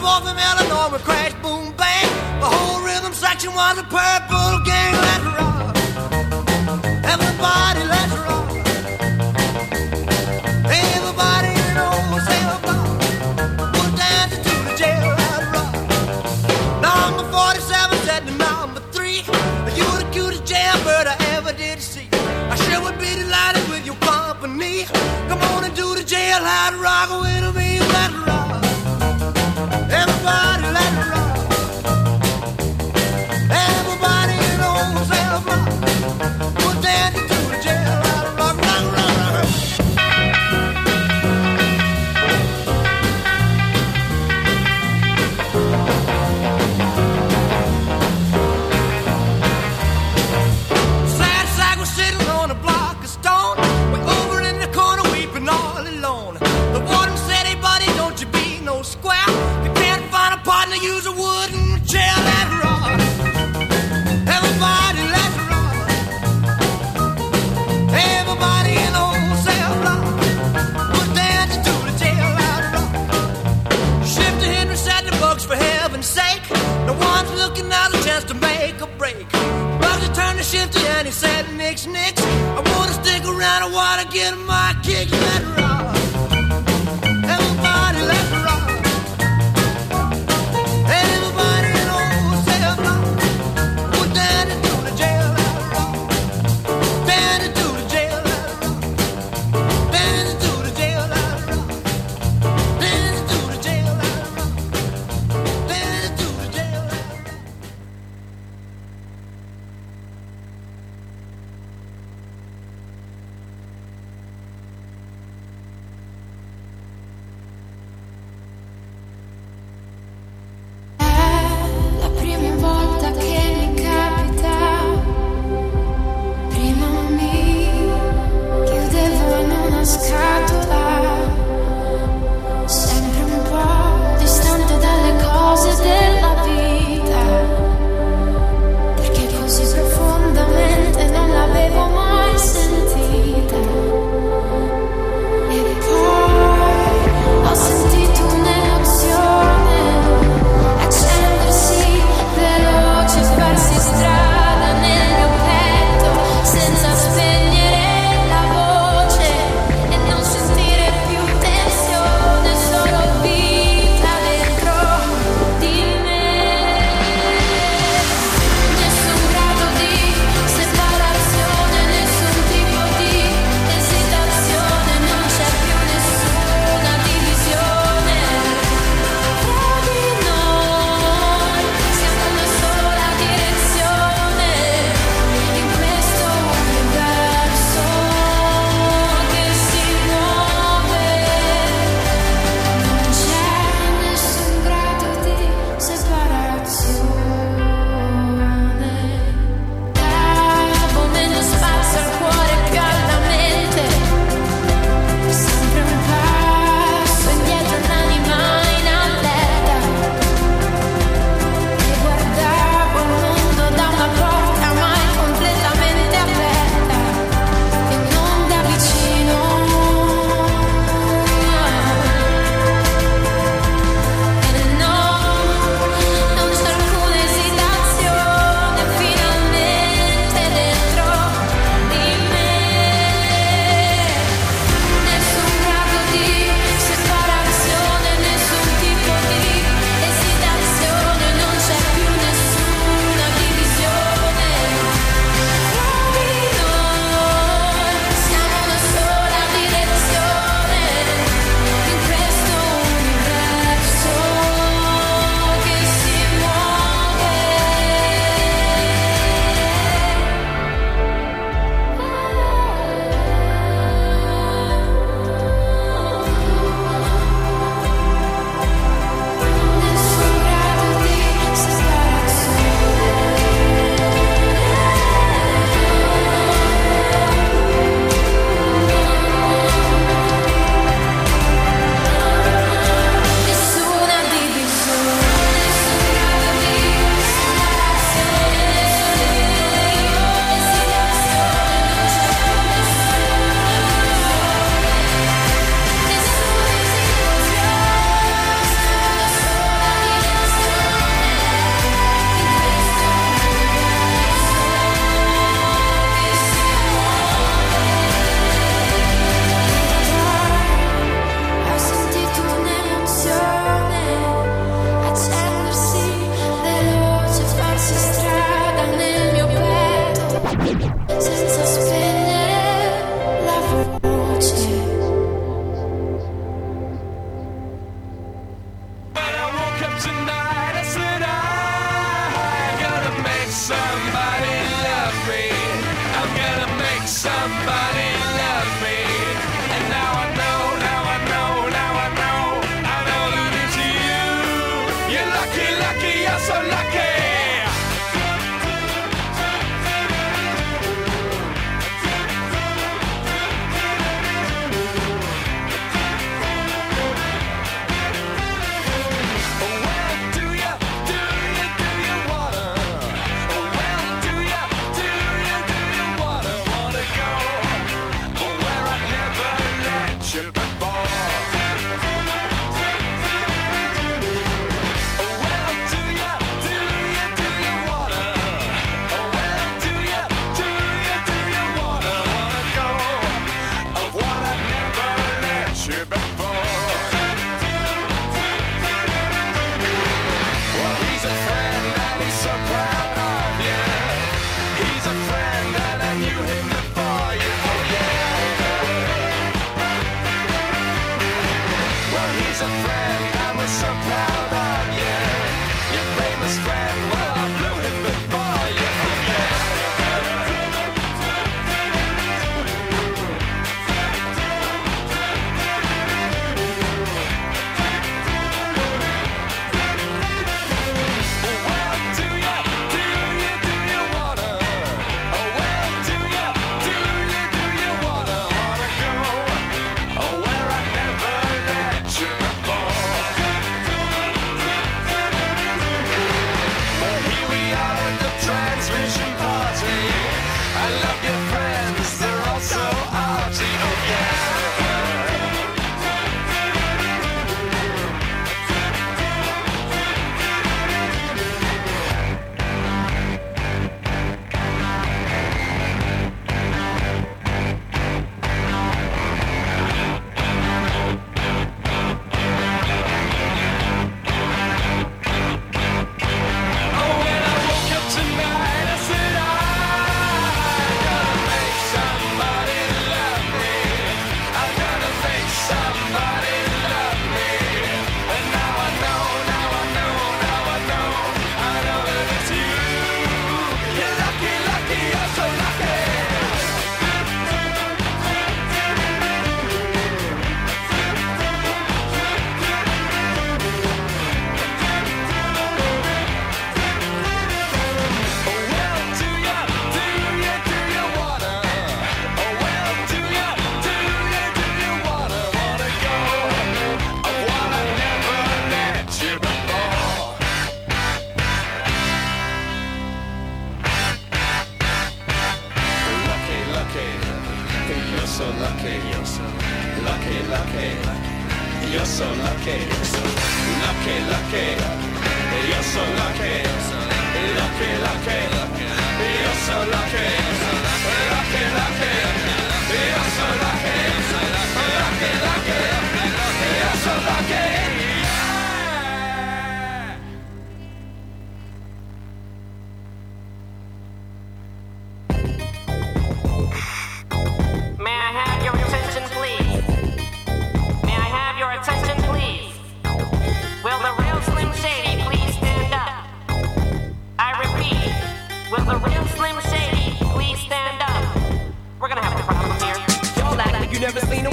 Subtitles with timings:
[0.00, 2.08] boy from Illinois would crash, boom, bang.
[2.40, 5.29] The whole rhythm section was a purple gang.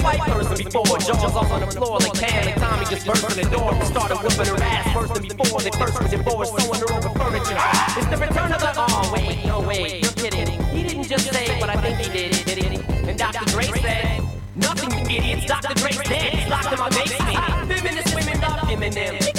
[0.08, 0.98] white person before.
[1.04, 3.72] Jaws off on the floor like Pam and Tommy just burst in the door.
[3.84, 5.60] Started whooping her ass first than before.
[5.60, 7.60] They first was divorced, sewing her over furniture.
[8.00, 8.72] It's the return of the.
[8.78, 10.48] Oh, wait, no, wait, you're kidding.
[10.72, 12.80] He didn't just say what I think he did, did he?
[13.10, 13.46] And Dr.
[13.52, 14.24] Dre said,
[14.56, 15.46] Nothing, you idiots.
[15.46, 15.74] Dr.
[15.76, 16.34] Dre dead.
[16.34, 17.38] He's locked in my basement.
[17.70, 19.38] Feminist women love Eminem.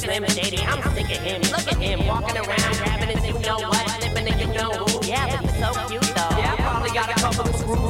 [0.00, 0.62] Slim Shady.
[0.62, 1.42] I'm sick of him.
[1.42, 2.99] Look at him walking around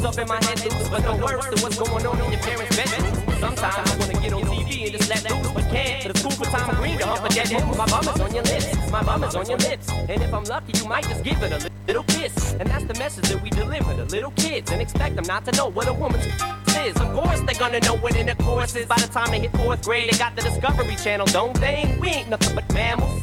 [0.01, 0.89] goes up in my head loose.
[0.89, 3.15] But no worse than what's going on in your parents' bedroom.
[3.39, 6.03] Sometimes I wanna get on TV and just let loose, but can't.
[6.03, 7.77] But it's cool for Tom Green to hump a dead move.
[7.77, 9.89] My bum is on your lips, my bum is on your lips.
[9.91, 12.55] And if I'm lucky, you might just give it a little kiss.
[12.55, 15.53] And that's the message that we deliver to little kids and expect them not to
[15.53, 16.27] know what a woman's
[16.87, 16.97] is.
[16.97, 18.87] Of course, they're gonna know what in the course is.
[18.87, 21.97] By the time they hit fourth grade, they got the Discovery Channel, don't they?
[22.01, 23.23] We ain't nothing but mammals.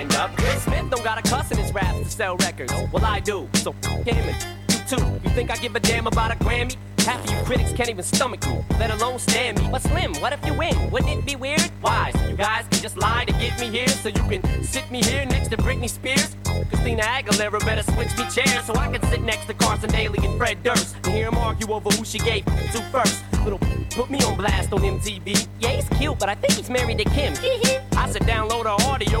[0.09, 2.73] Will Smith don't got a cuss in his raps to sell records.
[2.91, 5.19] Well, I do, so him and you too.
[5.23, 6.75] You think I give a damn about a Grammy?
[6.99, 9.67] Half of you critics can't even stomach me, let alone stand me.
[9.71, 10.91] But Slim, what if you win?
[10.91, 11.61] Wouldn't it be weird?
[11.81, 12.11] Why?
[12.13, 15.01] So you guys can just lie to get me here, so you can sit me
[15.03, 16.35] here next to Britney Spears.
[16.69, 20.37] Christina Aguilera better switch me chairs so I can sit next to Carson Daly and
[20.37, 23.23] Fred Durst and hear them argue over who she gave to first.
[23.43, 23.59] Little
[23.91, 25.47] put me on blast on MTV.
[25.59, 27.33] Yeah, he's cute, but I think he's married to Kim.
[27.97, 29.20] I said download her audio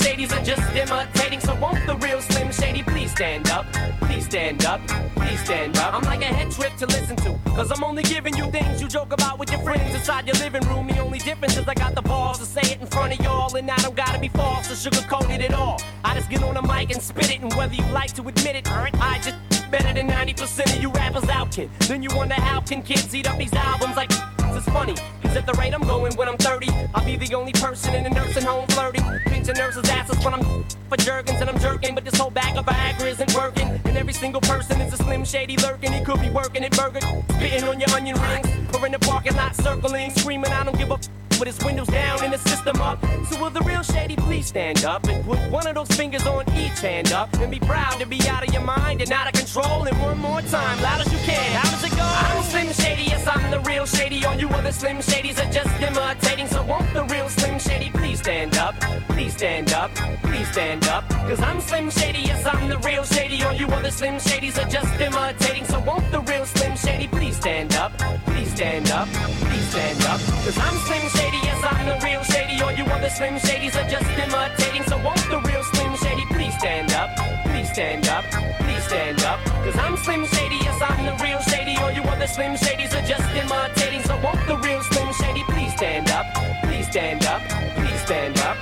[0.00, 1.40] Shadys are just imitating.
[1.40, 3.66] So won't the real Slim Shady please stand up?
[4.00, 4.80] Please stand up,
[5.14, 5.94] please stand up.
[5.94, 7.38] I'm like a head trip to listen to.
[7.50, 10.66] Cause I'm only giving you things you joke about with your friends inside your living
[10.68, 10.86] room.
[10.86, 13.54] The only difference is I got the balls to say it in front of y'all.
[13.54, 15.80] And I don't gotta be false or sugarcoat it at all.
[16.04, 17.40] I just get on the mic and spit it.
[17.40, 19.36] And whether you like to admit it, I just
[19.70, 21.70] better than 90% of you rappers out, kid.
[21.80, 24.94] Then you wonder how can kids eat up these albums like it's funny.
[25.30, 28.04] Cause at the rate I'm going when I'm 30, I'll be the only person in
[28.04, 29.04] a nursing home flirting.
[29.26, 31.94] Pinching nurses' asses when I'm for jerkins and I'm jerking.
[31.94, 33.80] But this whole bag of Viagra isn't working.
[33.84, 35.92] And every single person is a slim shady lurking.
[35.92, 36.98] He could be working at Burger,
[37.36, 38.48] spitting on your onion rings.
[38.74, 41.08] Or in the parking lot circling, screaming, I don't give a f-
[41.40, 42.98] with his windows down and the system up.
[43.28, 46.44] So will the real shady please stand up and put one of those fingers on
[46.54, 49.32] each hand up and be proud to be out of your mind and out of
[49.32, 49.84] control.
[49.84, 51.52] And one more time, loud as you can.
[51.52, 52.02] How does it go?
[52.02, 54.24] I'm Slim Shady, yes, I'm the real shady.
[54.26, 56.46] All you other Slim Shadys are just imitating.
[56.46, 58.74] So won't the real Slim Shady please stand up?
[59.08, 61.08] Please stand up, please stand up.
[61.08, 63.42] Cause I'm Slim Shady, yes, I'm the real shady.
[63.42, 65.64] All you other Slim Shadys are just imitating.
[65.64, 67.96] So won't the real Slim Shady please stand up?
[68.26, 70.20] Please stand up, please stand up.
[70.44, 72.60] Cause I'm Slim Shady, yes, I'm the real shady.
[72.62, 74.82] All you other Slim Shadys are just imitating.
[74.84, 77.10] So won't the real Slim Shady please stand up?
[77.46, 78.24] Please stand up,
[78.60, 79.40] please stand up.
[79.64, 81.76] Cause I'm Slim Shady, yes, I'm the real shady.
[81.76, 84.02] All you other Slim Shadys are just imitating.
[84.02, 86.26] So won't the real Slim Shady please stand up?
[86.64, 87.42] Please stand up,
[87.76, 88.56] please stand up.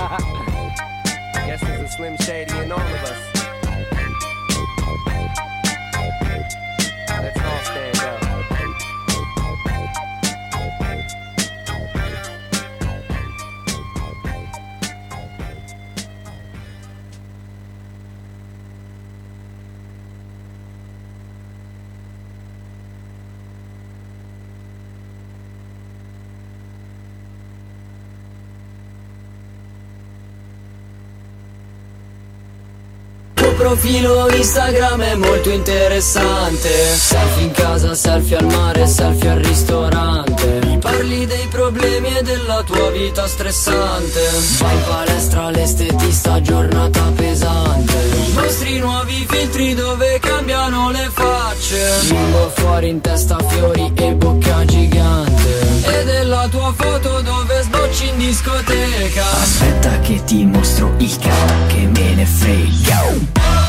[1.46, 3.39] Guess there's a Slim Shady in all of us.
[33.70, 36.68] Profilo Instagram è molto interessante.
[36.96, 40.58] Selfie in casa, selfie al mare, selfie al ristorante.
[40.64, 44.28] Mi parli dei problemi e della tua vita stressante.
[44.58, 47.94] Vai in palestra, l'estetista, giornata pesante.
[48.26, 51.92] I nostri nuovi filtri dove cambiano le facce.
[52.08, 55.60] Bimbo fuori in testa fiori e bocca gigante.
[55.84, 59.30] E della tua foto dove sbocci in discoteca.
[59.40, 63.59] Aspetta che ti mostro il ca che me ne frega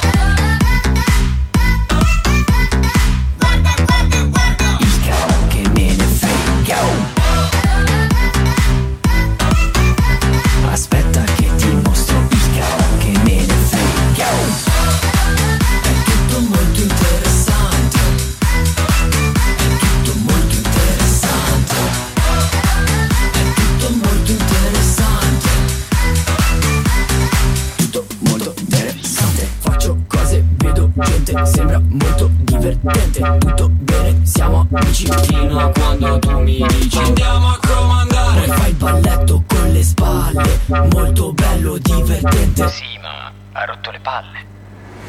[35.06, 38.48] Fino a quando tu mi dici Andiamo a comandare.
[38.48, 42.68] Fai il balletto con le spalle Molto bello, divertente.
[42.68, 44.60] Sì, ma ha rotto le palle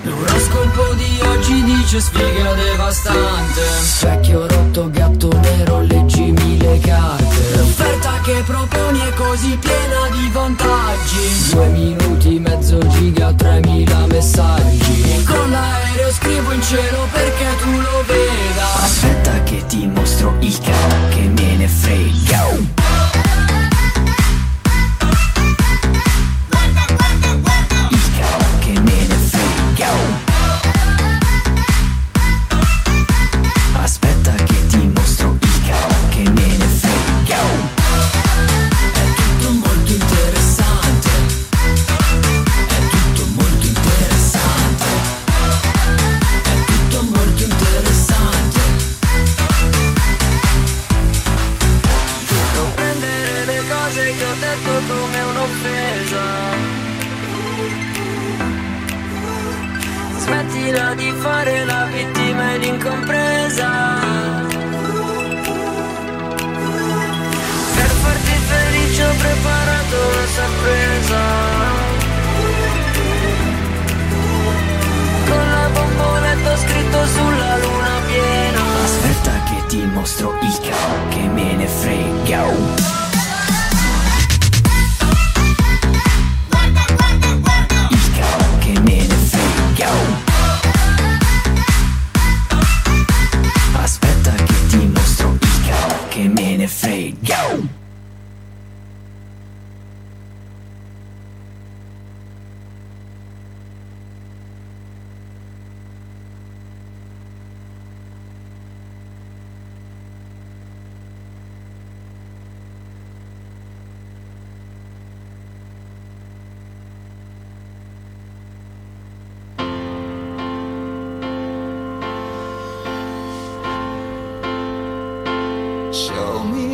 [0.05, 3.61] L'oroscopo di oggi dice sfiga devastante.
[3.83, 7.57] Specchio rotto, gatto nero, leggimi le carte.
[7.57, 11.51] L'offerta che proponi è così piena di vantaggi.
[11.53, 15.25] Due minuti, mezzo giga, 3000 messaggi.
[15.25, 18.75] Con l'aereo scrivo in cielo perché tu lo veda.
[18.83, 22.92] Aspetta che ti mostro il ca che me ne frega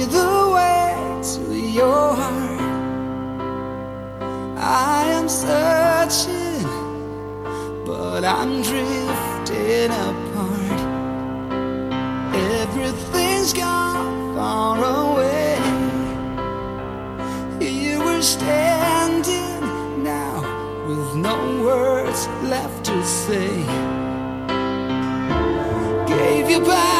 [0.06, 2.60] the way to your heart.
[4.56, 6.62] I am searching,
[7.84, 10.80] but I'm drifting apart.
[12.34, 15.58] Everything's gone far away.
[17.60, 19.60] You were standing
[20.02, 20.40] now
[20.86, 23.64] with no words left to say.
[26.06, 26.97] Gave you back.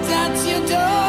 [0.00, 1.01] knocked at your door.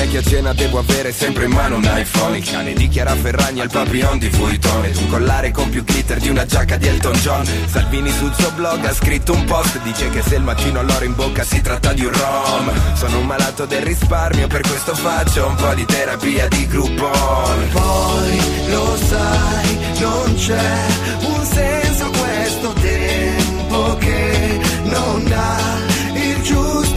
[0.00, 2.38] Bon ton E che a cena devo avere sempre in mano un iPhone.
[2.38, 4.84] Il cane di Chiara Ferragni al papillon di Vuitton.
[4.84, 7.46] Ed un collare con più glitter di una giacca di Elton John.
[7.66, 11.14] Salvini sul suo blog ha scritto un post Dice che se il mattino all'oro in
[11.14, 12.94] bocca si tratta di un rom.
[12.94, 17.68] Sono un malato del risparmio per questo faccio un po' di terapia di Groupon.
[17.72, 20.86] Poi lo sai, non c'è
[21.26, 25.89] un senso questo tempo che non dà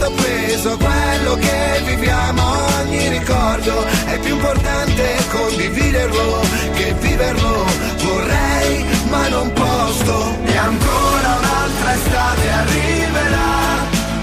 [0.04, 2.42] tanto appeso quello che viviamo,
[2.80, 6.40] ogni ricordo è più importante condividerlo
[6.74, 7.64] che viverlo.
[8.02, 10.36] Vorrei ma non posso.
[10.44, 13.52] E ancora un'altra estate arriverà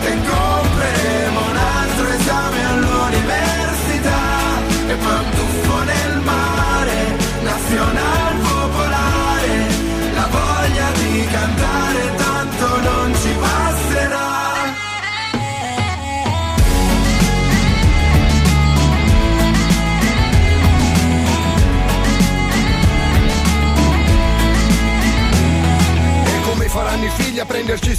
[0.04, 4.20] e compreremo un altro esame all'università
[4.88, 5.16] e poi
[5.86, 6.01] nel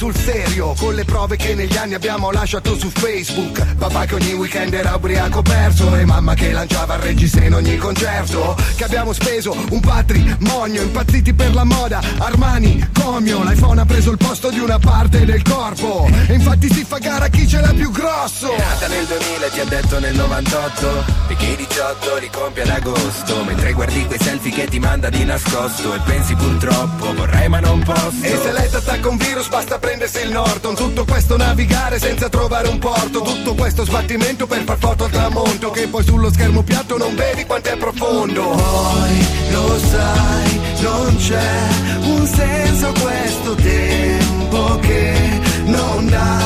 [0.02, 3.76] sul serio con le prove che negli anni abbiamo lasciato su Facebook.
[3.76, 7.76] Papà che ogni weekend era ubriaco perso e mamma che lanciava il reggiseno in ogni
[7.76, 8.56] concerto.
[8.74, 13.44] Che abbiamo speso un patrimonio, impazziti per la moda, Armani, Comio.
[13.44, 17.26] L'iPhone ha preso il posto di una parte del corpo e infatti si fa gara
[17.26, 18.52] a chi ce l'ha più grosso.
[18.52, 22.70] È nata nel 2000 ti ha detto nel 98 e che 18 li compie ad
[22.70, 23.44] agosto.
[23.44, 27.80] Mentre guardi quei selfie che ti manda di nascosto e pensi purtroppo vorrei ma non
[27.84, 28.22] posso.
[28.22, 31.98] E se lei ti attacca un virus basta prendere prendersi il Norton Tutto questo navigare
[31.98, 36.32] senza trovare un porto Tutto questo sbattimento per far foto al tramonto Che poi sullo
[36.32, 38.42] schermo piatto non vedi quanto è profondo.
[38.42, 41.68] Poi lo sai, non c'è
[42.04, 46.38] un senso questo tempo Che non dà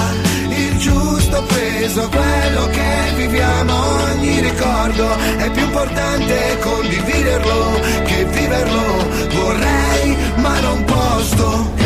[0.48, 3.74] il giusto peso Quello che viviamo.
[4.10, 9.08] Ogni ricordo È più importante condividerlo che viverlo.
[9.30, 11.85] Vorrei ma non posso.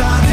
[0.00, 0.29] done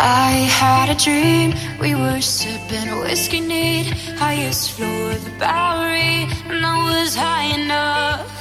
[0.00, 3.86] I had a dream we were so been a whiskey need.
[4.18, 8.37] highest used to floor the Bowery, and I was high enough.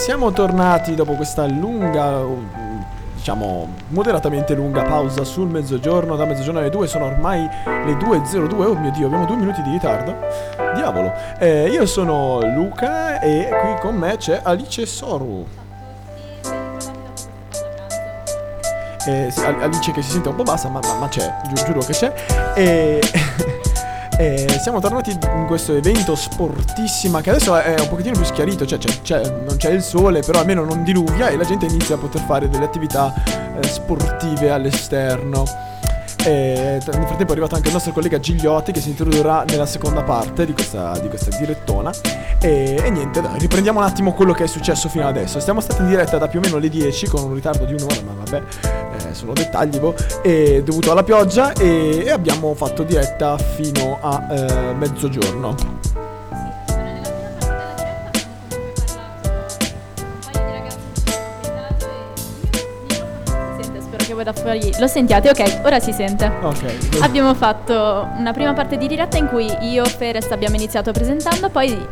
[0.00, 2.24] Siamo tornati dopo questa lunga,
[3.14, 6.16] diciamo moderatamente lunga pausa sul mezzogiorno.
[6.16, 8.64] Da mezzogiorno alle 2 sono ormai le 2.02.
[8.64, 10.16] Oh mio dio, abbiamo due minuti di ritardo.
[10.74, 11.12] Diavolo.
[11.38, 15.46] Eh, io sono Luca e qui con me c'è Alice Soru.
[19.06, 21.92] Eh, Alice che si sente un po' bassa, ma, ma- ma c'è, giu- giuro che
[21.92, 22.12] c'è.
[22.54, 23.58] E.
[24.20, 28.76] E siamo tornati in questo evento sportissima che adesso è un pochettino più schiarito, cioè
[28.76, 31.98] c'è- c'è- non c'è il sole, però almeno non diluvia e la gente inizia a
[31.98, 33.14] poter fare delle attività
[33.58, 35.44] eh, sportive all'esterno.
[36.22, 40.02] E nel frattempo è arrivato anche il nostro collega Gigliotti che si introdurrà nella seconda
[40.02, 41.90] parte di questa, di questa direttona.
[42.42, 45.40] E, e niente, dai, riprendiamo un attimo quello che è successo fino adesso.
[45.40, 48.02] Siamo stati in diretta da più o meno le 10 con un ritardo di un'ora,
[48.04, 48.42] ma vabbè,
[49.10, 54.26] eh, sono dettagli, boh, e dovuto alla pioggia e, e abbiamo fatto diretta fino a
[54.30, 55.54] eh, mezzogiorno.
[63.60, 65.28] Sente, spero che voi da fuori lo sentiate.
[65.30, 66.30] Ok, ora si sente.
[66.42, 66.98] Ok.
[67.02, 71.50] Abbiamo fatto una prima parte di diretta in cui io e Ferest abbiamo iniziato presentando,
[71.50, 71.86] poi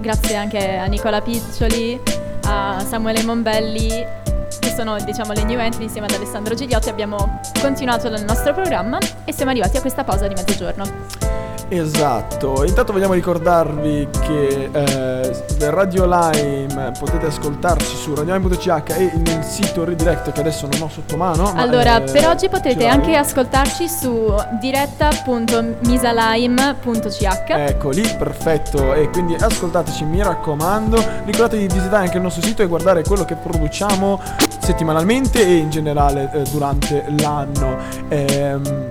[0.00, 2.00] grazie anche a Nicola Piccioli,
[2.44, 4.24] a Samuele Monbelli,
[4.66, 8.98] che sono diciamo le new entry insieme ad Alessandro Gigliotti, abbiamo continuato il nostro programma
[9.24, 11.25] e siamo arrivati a questa pausa di mezzogiorno.
[11.68, 19.82] Esatto, intanto vogliamo ricordarvi che eh, Radio Lime potete ascoltarci su radiolime.ch e nel sito
[19.84, 21.50] redirect che adesso non ho sotto mano.
[21.52, 22.92] ma, Allora, eh, per oggi potrete l'hai?
[22.92, 27.24] anche ascoltarci su diretta.misalime.ch.
[27.48, 28.94] Ecco lì, perfetto.
[28.94, 31.02] E quindi ascoltateci, mi raccomando.
[31.24, 34.20] Ricordatevi di visitare anche il nostro sito e guardare quello che produciamo
[34.60, 37.76] settimanalmente e in generale eh, durante l'anno.
[38.08, 38.86] Ehm,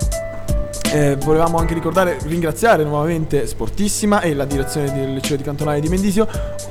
[0.96, 5.88] eh, volevamo anche ricordare, ringraziare nuovamente Sportissima e la direzione del liceo di Cantonale di
[5.88, 6.26] Mendisio,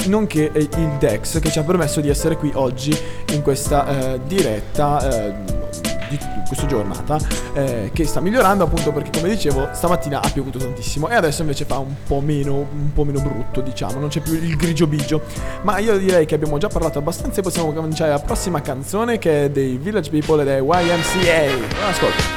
[0.07, 2.97] nonché eh, il Dex che ci ha permesso di essere qui oggi
[3.33, 5.27] in questa eh, diretta.
[5.27, 5.73] eh,
[6.07, 7.17] di questa giornata
[7.53, 11.65] eh, che sta migliorando appunto perché come dicevo stamattina ha piovuto tantissimo e adesso invece
[11.65, 15.23] fa un po' meno un po' meno brutto diciamo non c'è più il grigio bigio
[15.63, 19.45] ma io direi che abbiamo già parlato abbastanza e possiamo cominciare la prossima canzone che
[19.45, 22.34] è dei Village People ed è YMCA Buon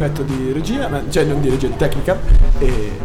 [0.00, 2.18] difetto di regia, ma- cioè non di regia, di tecnica.
[2.58, 2.98] E...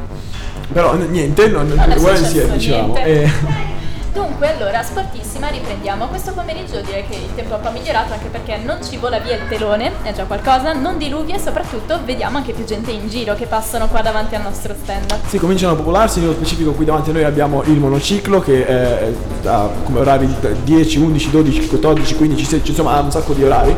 [0.72, 2.94] Però niente, non, Non è uguale dicevamo.
[2.94, 3.04] niente.
[3.04, 3.74] E-
[4.16, 6.08] Dunque, allora, sportissima, riprendiamo.
[6.08, 9.20] Questo pomeriggio direi che il tempo è un po' migliorato anche perché non ci vola
[9.20, 13.10] via il telone, è già qualcosa, non diluvia e soprattutto vediamo anche più gente in
[13.10, 15.20] giro che passano qua davanti al nostro stand.
[15.28, 19.16] Sì, cominciano a popolarsi, nello specifico qui davanti a noi abbiamo il monociclo che eh,
[19.44, 20.34] ha come orari
[20.64, 23.76] 10, 11, 12, 14, 15, 16, insomma ha un sacco di orari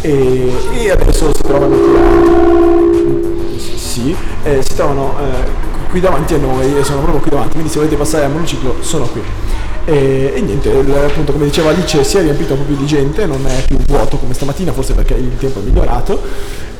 [0.00, 2.53] e, e adesso si trovano qui,
[3.94, 7.70] sì, eh, si trovano eh, qui davanti a noi e sono proprio qui davanti, quindi
[7.70, 9.22] se volete passare al monociclo sono qui.
[9.84, 12.86] E, e niente, il- appunto come diceva Alice si è riempito un po' più di
[12.86, 16.20] gente, non è più vuoto come stamattina, forse perché il tempo è migliorato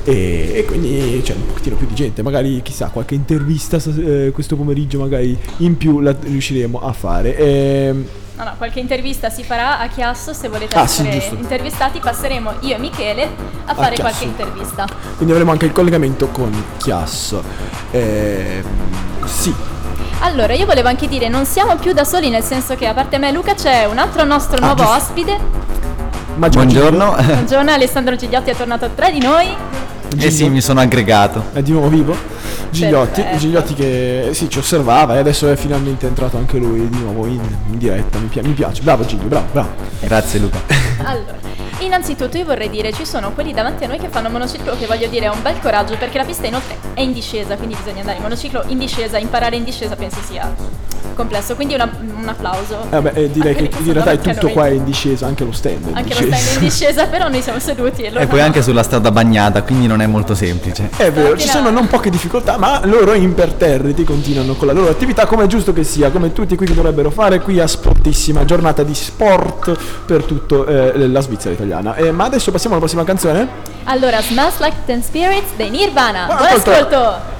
[0.04, 4.54] e, e quindi c'è un pochettino più di gente, magari chissà qualche intervista eh, questo
[4.56, 7.36] pomeriggio magari in più la riusciremo a fare.
[7.36, 11.34] Ehm, No, no, qualche intervista si farà a Chiasso, se volete Ah, sì, essere giusto.
[11.36, 13.28] intervistati passeremo io e Michele
[13.66, 14.00] a fare Chiasso.
[14.00, 14.86] qualche intervista.
[15.14, 17.42] quindi avremo anche il collegamento con Chiasso.
[17.92, 18.64] Ehm,
[19.24, 19.54] sì,
[20.22, 23.18] Allora, io volevo anche dire, non siamo più da soli, nel senso che a parte
[23.18, 24.96] me e Luca c'è un altro nostro Ah, nuovo giusto.
[24.96, 25.38] ospite.
[26.36, 27.14] Buongiorno.
[27.22, 29.46] Buongiorno, Alessandro Gigliotti è tornato tra di noi.
[30.16, 31.44] Eh sì, mi sono aggregato.
[31.52, 32.16] È di nuovo vivo?
[32.70, 33.38] Gigliotti, Perfetto.
[33.38, 37.40] Gigliotti che sì, ci osservava e adesso è finalmente entrato anche lui di nuovo in,
[37.70, 38.18] in diretta.
[38.18, 39.70] Mi, pi- mi piace, bravo Giglio, bravo, bravo.
[40.00, 40.58] Grazie Luca.
[41.06, 41.36] Allora,
[41.80, 45.08] innanzitutto io vorrei dire, ci sono quelli davanti a noi che fanno monociclo che voglio
[45.08, 48.16] dire è un bel coraggio perché la pista inoltre è in discesa, quindi bisogna andare
[48.16, 50.54] in monociclo in discesa, imparare in discesa penso sia
[51.14, 52.86] complesso, quindi una- un applauso.
[52.90, 54.52] Eh beh, eh, direi che in realtà è tutto noi.
[54.52, 55.86] qua in discesa, anche lo stand.
[55.86, 58.38] è in Anche lo stand è in discesa, però noi siamo seduti e E poi
[58.40, 58.44] no.
[58.44, 60.90] anche sulla strada bagnata, quindi non è molto semplice.
[60.96, 65.26] È vero, ci sono non poche difficoltà, ma loro imperterriti continuano con la loro attività
[65.26, 68.82] come è giusto che sia, come tutti qui che dovrebbero fare qui a Sportissima, giornata
[68.82, 71.94] di sport per tutta la Svizzera italiana.
[71.96, 73.48] Eh, ma adesso passiamo alla prossima canzone?
[73.84, 76.26] Allora, Smells Like Teen Spirits dei Nirvana.
[76.26, 76.70] Buon Buon ascolto.
[76.96, 77.33] ascolto!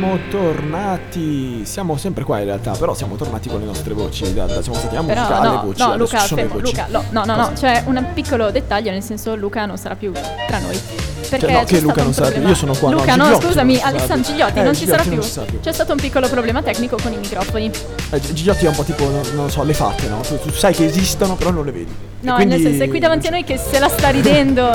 [0.00, 1.64] Siamo tornati.
[1.66, 4.32] Siamo sempre qua in realtà, però siamo tornati con le nostre voci.
[4.32, 5.82] Da, da- siamo stati a musica alle no, voci.
[5.82, 6.64] no Luca, fermo, voci.
[6.64, 10.10] Luca, no, no, no, no, c'è un piccolo dettaglio, nel senso Luca non sarà più
[10.46, 10.99] tra noi.
[11.30, 13.46] Perché Cioè, no, che Luca non sarà più, io sono qua, no, Luca, no, Gigliotti
[13.46, 14.30] scusami, Alessandro.
[14.32, 15.18] Gigliotti Eh, non ci sarà più.
[15.62, 17.70] C'è stato un piccolo problema tecnico con i microfoni.
[18.10, 20.20] Eh, Gigliotti è un po' tipo, non, non lo so, le fatte, no?
[20.26, 22.08] Tu, tu sai che esistono, però non le vedi.
[22.22, 24.70] No, quindi- nel senso è qui davanti a noi che se la sta ridendo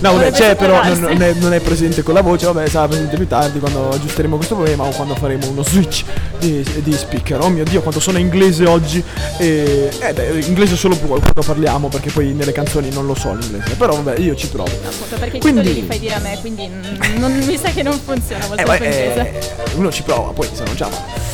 [0.00, 2.86] No, vabbè, c'è, però non, non è, non è presente con la voce, vabbè, sarà
[2.86, 6.04] presente più tardi quando aggiusteremo questo problema o quando faremo uno switch
[6.38, 7.40] di, di speaker.
[7.40, 9.02] Oh mio dio, quanto sono inglese oggi.
[9.38, 13.74] E, eh beh, inglese solo quando parliamo, perché poi nelle canzoni non lo so l'inglese.
[13.74, 14.70] Però vabbè, io ci provo.
[14.70, 16.68] Appunto, perché Quindi- fai dire a me, quindi
[17.16, 19.38] non, mi sa che non funziona molto Eh, beh, inglese.
[19.38, 20.88] eh, uno ci prova, poi se non va.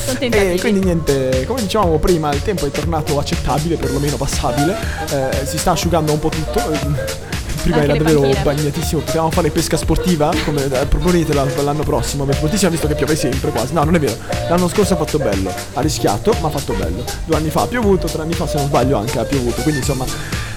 [0.04, 0.54] Sono tentativi.
[0.54, 4.76] E quindi niente, come dicevamo prima, il tempo è tornato accettabile, perlomeno passabile.
[5.10, 6.62] Eh, si sta asciugando un po' tutto.
[7.64, 8.42] Prima Anche era davvero panchine.
[8.42, 9.00] bagnatissimo.
[9.00, 10.30] Potevamo fare pesca sportiva?
[10.44, 12.24] Come eh, proponetela l'anno prossimo.
[12.24, 13.72] Pesca sportiva visto che piove sempre quasi.
[13.72, 14.14] No, non è vero.
[14.50, 15.50] L'anno scorso ha fatto bello.
[15.72, 17.02] Ha rischiato, ma ha fatto bello.
[17.24, 19.62] Due anni fa ha piovuto, tre anni fa se non sbaglio anche ha piovuto.
[19.62, 20.04] Quindi insomma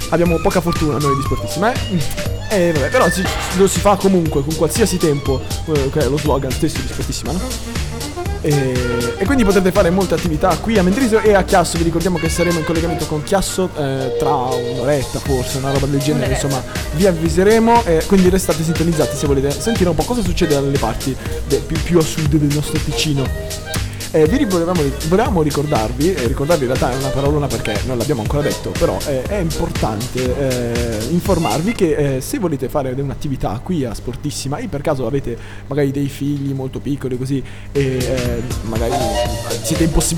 [0.10, 1.72] abbiamo poca fortuna noi di sportissima.
[1.72, 2.37] Eh?
[2.50, 3.24] E vabbè, però si-
[3.58, 5.42] lo si fa comunque con qualsiasi tempo.
[5.74, 7.40] eh, Che è lo slogan stesso di sportissima, no?
[8.42, 8.74] E,
[9.18, 11.78] e quindi potrete fare molte attività qui a Mendrisio e a Chiasso.
[11.78, 16.00] Vi ricordiamo che saremo in collegamento con Chiasso eh, tra un'oretta, forse, una roba del
[16.00, 16.34] genere.
[16.34, 17.84] Insomma, vi avviseremo.
[17.86, 21.16] E quindi restate sintonizzati se volete sentire un po' cosa succede dalle parti
[21.48, 23.26] de- più, più a sud del nostro Ticino.
[24.12, 28.22] Eh, vi volevamo, volevamo ricordarvi, e ricordarvi in realtà è una parolona perché non l'abbiamo
[28.22, 33.84] ancora detto, però eh, è importante eh, informarvi che eh, se volete fare un'attività qui
[33.84, 35.38] a Sportissima e per caso avete
[35.68, 38.96] magari dei figli molto piccoli così e eh, magari
[39.62, 39.98] siete impossibilitati